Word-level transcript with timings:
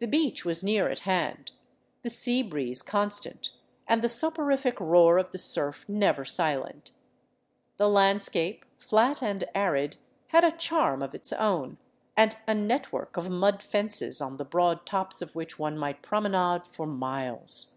The 0.00 0.06
beach 0.06 0.44
was 0.44 0.62
near 0.62 0.90
at 0.90 1.00
hand, 1.08 1.52
the 2.02 2.10
sea 2.10 2.42
breeze 2.42 2.82
constant, 2.82 3.52
and 3.88 4.02
the 4.02 4.08
soporific 4.10 4.78
roar 4.78 5.16
of 5.16 5.30
the 5.30 5.38
surf 5.38 5.88
never 5.88 6.26
silent. 6.26 6.92
The 7.78 7.88
landscape, 7.88 8.66
flat 8.78 9.22
and 9.22 9.42
arid, 9.54 9.96
had 10.26 10.44
a 10.44 10.50
charm 10.52 11.00
of 11.02 11.14
its 11.14 11.32
own,; 11.32 11.78
and 12.18 12.36
a 12.46 12.54
network 12.54 13.16
of 13.16 13.30
mud 13.30 13.62
fences, 13.62 14.20
on 14.20 14.36
the 14.36 14.44
broad 14.44 14.84
tops 14.84 15.22
of 15.22 15.34
which 15.34 15.58
one 15.58 15.78
might 15.78 15.96
I 16.00 16.00
promenade 16.00 16.66
for 16.66 16.86
miles. 16.86 17.76